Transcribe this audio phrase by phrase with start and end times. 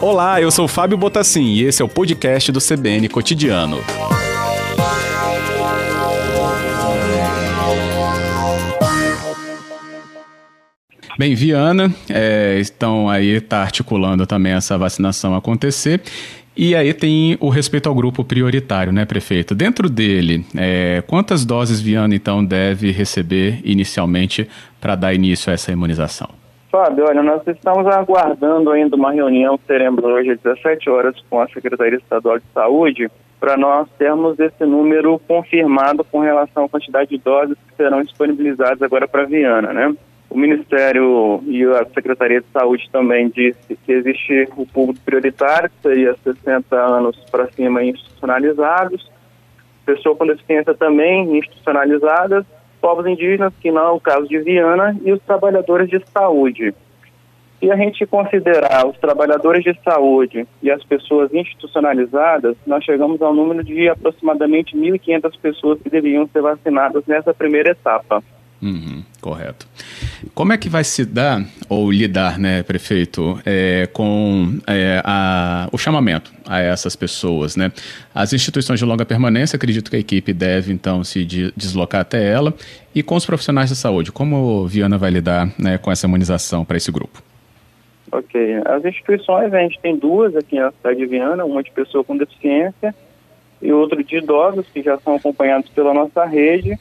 [0.00, 3.78] Olá, eu sou Fábio Botassin e esse é o podcast do CBN Cotidiano.
[11.18, 16.00] Bem, Viana, é, estão aí, está articulando também essa vacinação acontecer.
[16.56, 19.54] E aí tem o respeito ao grupo prioritário, né, prefeito?
[19.54, 24.48] Dentro dele, é, quantas doses Viana, então, deve receber inicialmente
[24.80, 26.39] para dar início a essa imunização?
[26.70, 31.40] Fábio, olha, nós estamos aguardando ainda uma reunião que teremos hoje às 17 horas com
[31.40, 37.10] a Secretaria Estadual de Saúde para nós termos esse número confirmado com relação à quantidade
[37.10, 39.92] de doses que serão disponibilizadas agora para Viana, né?
[40.28, 45.82] O Ministério e a Secretaria de Saúde também disse que existe o público prioritário, que
[45.82, 49.10] seria 60 anos para cima institucionalizados,
[49.84, 52.46] pessoa com deficiência também institucionalizadas,
[52.80, 56.74] povos indígenas, que não é o caso de Viana, e os trabalhadores de saúde.
[57.60, 63.34] Se a gente considerar os trabalhadores de saúde e as pessoas institucionalizadas, nós chegamos ao
[63.34, 68.22] número de aproximadamente 1.500 pessoas que deveriam ser vacinadas nessa primeira etapa.
[68.62, 69.66] Uhum, correto.
[70.34, 75.78] Como é que vai se dar, ou lidar, né, prefeito, é, com é, a, o
[75.78, 77.72] chamamento a essas pessoas, né?
[78.14, 82.30] As instituições de longa permanência, acredito que a equipe deve, então, se de, deslocar até
[82.30, 82.54] ela.
[82.94, 86.76] E com os profissionais de saúde, como Viana vai lidar né, com essa imunização para
[86.76, 87.22] esse grupo?
[88.12, 88.60] Ok.
[88.66, 92.16] As instituições, a gente tem duas aqui na cidade de Viana, uma de pessoa com
[92.16, 92.94] deficiência
[93.62, 96.78] e outra de idosos, que já são acompanhados pela nossa rede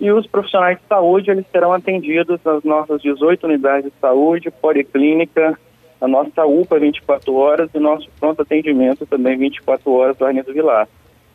[0.00, 5.58] e os profissionais de saúde, eles serão atendidos nas nossas 18 unidades de saúde, policlínica,
[6.00, 10.88] a nossa UPA 24 horas e nosso pronto atendimento também 24 horas do Arlindo Vilar.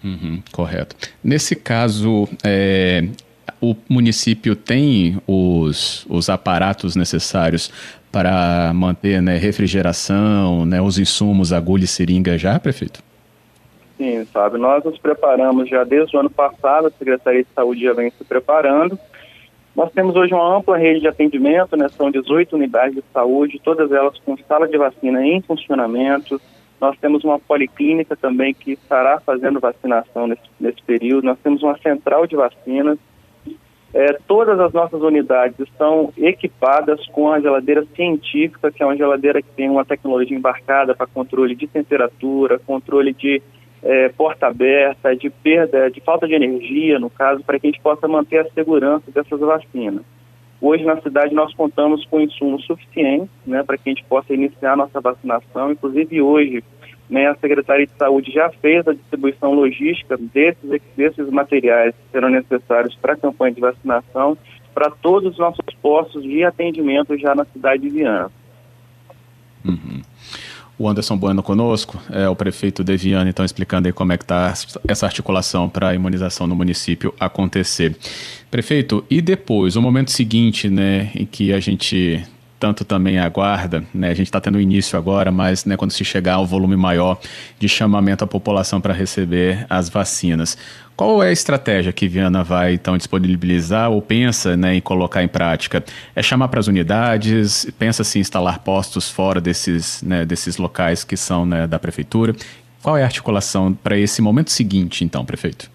[0.04, 0.96] Uhum, correto.
[1.24, 3.04] Nesse caso, é,
[3.62, 7.72] o município tem os, os aparatos necessários
[8.12, 13.04] para manter né, refrigeração, né, os insumos, agulha e seringa já, prefeito?
[13.98, 17.94] Sim, sabe, nós nos preparamos já desde o ano passado, a Secretaria de Saúde já
[17.94, 19.00] vem se preparando.
[19.76, 23.92] Nós temos hoje uma ampla rede de atendimento, né, são 18 unidades de saúde, todas
[23.92, 26.40] elas com sala de vacina em funcionamento.
[26.80, 31.26] Nós temos uma policlínica também que estará fazendo vacinação nesse, nesse período.
[31.26, 32.98] Nós temos uma central de vacinas.
[33.94, 39.42] É, todas as nossas unidades estão equipadas com a geladeira científica, que é uma geladeira
[39.42, 43.42] que tem uma tecnologia embarcada para controle de temperatura, controle de
[43.86, 47.82] é, porta aberta, de perda, de falta de energia, no caso, para que a gente
[47.82, 50.02] possa manter a segurança dessas vacinas.
[50.60, 54.76] Hoje na cidade nós contamos com insumos suficientes né, para que a gente possa iniciar
[54.76, 55.72] nossa vacinação.
[55.72, 56.64] Inclusive hoje
[57.08, 62.30] né, a Secretaria de Saúde já fez a distribuição logística desses, desses materiais que serão
[62.30, 64.36] necessários para a campanha de vacinação
[64.74, 68.32] para todos os nossos postos de atendimento já na cidade de Viana.
[69.64, 69.95] Uhum
[70.78, 74.54] o Anderson Bueno conosco, é o prefeito Deviane, então explicando aí como é que está
[74.88, 77.96] essa articulação para a imunização no município acontecer.
[78.52, 82.24] Prefeito, e depois, o momento seguinte, né, em que a gente
[82.60, 84.10] tanto também aguarda, né?
[84.10, 87.20] A gente está tendo início agora, mas né, quando se chegar ao volume maior
[87.60, 90.58] de chamamento à população para receber as vacinas.
[90.96, 95.28] Qual é a estratégia que Viana vai então disponibilizar ou pensa né, em colocar em
[95.28, 95.84] prática?
[96.16, 101.18] É chamar para as unidades, pensa se instalar postos fora desses, né, desses locais que
[101.18, 102.34] são né, da prefeitura?
[102.82, 105.70] Qual é a articulação para esse momento seguinte, então, prefeito?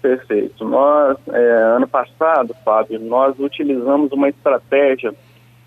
[0.00, 0.64] Perfeito.
[0.64, 5.12] Nós, é, ano passado, Fábio, nós utilizamos uma estratégia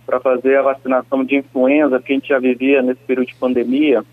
[0.09, 4.03] para fazer a vacinação de influenza que a gente já vivia nesse período de pandemia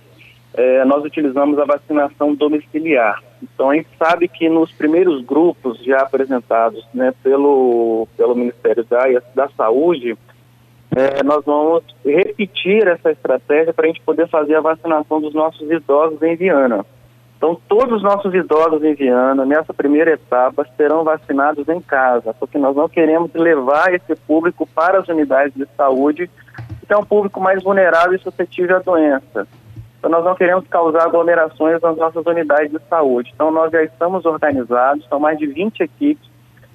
[0.57, 3.23] é, nós utilizamos a vacinação domiciliar.
[3.43, 9.05] Então, a gente sabe que nos primeiros grupos já apresentados né, pelo, pelo Ministério da,
[9.35, 10.17] da Saúde,
[10.97, 15.71] é, nós vamos repetir essa estratégia para a gente poder fazer a vacinação dos nossos
[15.71, 16.87] idosos em Viana.
[17.47, 22.59] Então, todos os nossos idosos em Viana, nessa primeira etapa, serão vacinados em casa, porque
[22.59, 26.29] nós não queremos levar esse público para as unidades de saúde,
[26.85, 29.47] que é um público mais vulnerável e suscetível à doença.
[29.97, 33.31] Então, nós não queremos causar aglomerações nas nossas unidades de saúde.
[33.33, 36.29] Então, nós já estamos organizados, são mais de 20 equipes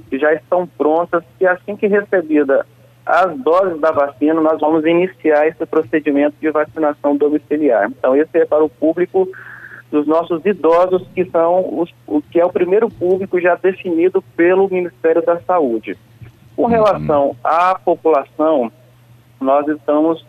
[0.10, 2.66] que já estão prontas e assim que recebida
[3.06, 7.90] as doses da vacina, nós vamos iniciar esse procedimento de vacinação domiciliar.
[7.90, 9.28] Então, esse é para o público
[9.92, 14.70] dos nossos idosos, que são os, o que é o primeiro público já definido pelo
[14.70, 15.98] Ministério da Saúde.
[16.56, 18.72] Com relação à população,
[19.40, 20.26] nós estamos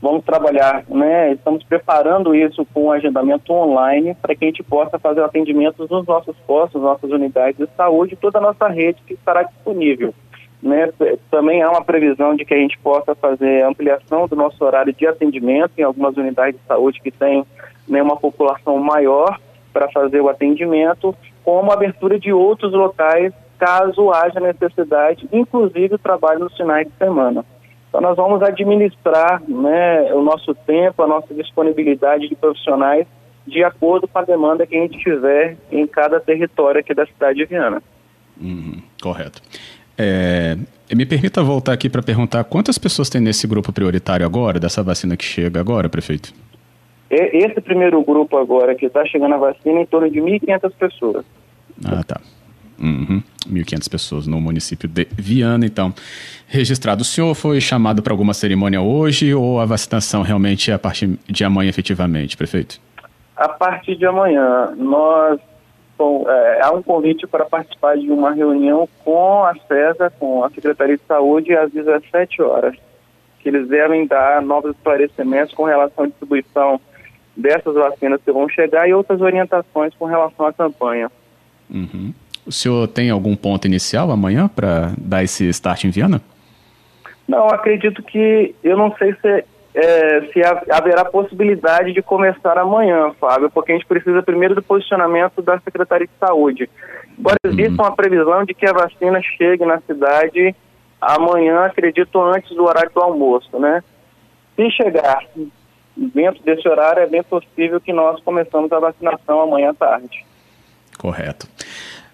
[0.00, 1.32] vamos trabalhar, né?
[1.32, 5.86] Estamos preparando isso com um agendamento online para que a gente possa fazer o atendimento
[5.88, 10.12] nos nossos postos, nossas unidades de saúde, toda a nossa rede que estará disponível.
[10.60, 10.92] Né?
[11.30, 15.06] Também há uma previsão de que a gente possa fazer ampliação do nosso horário de
[15.06, 17.44] atendimento em algumas unidades de saúde que têm
[17.88, 19.38] né, uma população maior
[19.72, 21.14] para fazer o atendimento,
[21.44, 26.92] como a abertura de outros locais caso haja necessidade, inclusive o trabalho nos finais de
[26.98, 27.44] semana.
[27.88, 33.06] Então nós vamos administrar né, o nosso tempo, a nossa disponibilidade de profissionais
[33.46, 37.38] de acordo com a demanda que a gente tiver em cada território aqui da cidade
[37.38, 37.82] de Viana.
[38.40, 39.42] Uhum, correto.
[39.98, 40.56] É,
[40.94, 45.16] me permita voltar aqui para perguntar quantas pessoas tem nesse grupo prioritário agora, dessa vacina
[45.16, 46.32] que chega agora, prefeito?
[47.14, 51.26] Esse primeiro grupo agora que está chegando a vacina em torno de 1.500 pessoas.
[51.84, 52.18] Ah, tá.
[52.82, 53.22] Uhum.
[53.46, 55.92] 1.500 pessoas no município de Viana, então,
[56.48, 57.02] registrado.
[57.02, 61.18] O senhor foi chamado para alguma cerimônia hoje ou a vacinação realmente é a partir
[61.28, 62.80] de amanhã efetivamente, prefeito?
[63.36, 65.38] A partir de amanhã, nós
[65.98, 70.50] bom, é, há um convite para participar de uma reunião com a CESA, com a
[70.50, 72.74] Secretaria de Saúde, às 17 horas,
[73.40, 76.80] que eles devem dar novos esclarecimentos com relação à distribuição
[77.36, 81.10] dessas vacinas que vão chegar e outras orientações com relação à campanha.
[81.70, 82.12] Uhum.
[82.46, 86.20] O senhor tem algum ponto inicial amanhã para dar esse start em Viana?
[87.26, 89.44] Não, acredito que eu não sei se,
[89.74, 90.40] é, se
[90.70, 96.06] haverá possibilidade de começar amanhã, Fábio, porque a gente precisa primeiro do posicionamento da Secretaria
[96.06, 96.68] de Saúde.
[97.18, 97.52] Agora, uhum.
[97.52, 100.54] existe uma previsão de que a vacina chegue na cidade
[101.00, 103.82] amanhã, acredito, antes do horário do almoço, né?
[104.56, 105.24] Se chegar
[105.96, 110.24] dentro desse horário, é bem possível que nós começamos a vacinação amanhã à tarde.
[110.98, 111.48] Correto.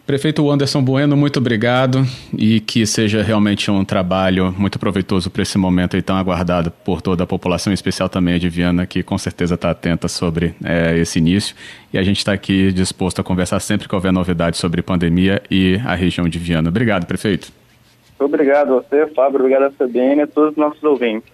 [0.08, 2.02] Prefeito Anderson Bueno, muito obrigado
[2.32, 7.02] e que seja realmente um trabalho muito proveitoso para esse momento aí tão aguardado por
[7.02, 10.54] toda a população, em especial também a de Viana, que com certeza está atenta sobre
[10.64, 11.54] é, esse início.
[11.92, 15.78] E a gente está aqui disposto a conversar sempre que houver novidades sobre pandemia e
[15.84, 16.70] a região de Viana.
[16.70, 17.52] Obrigado, prefeito.
[18.18, 19.40] Obrigado a você, Fábio.
[19.40, 21.30] Obrigado a CBN e a todos os nossos ouvintes.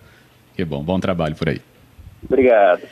[0.57, 0.83] Que bom.
[0.83, 1.61] Bom trabalho por aí.
[2.29, 2.89] Obrigado.